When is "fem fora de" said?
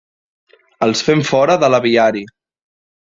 1.09-1.69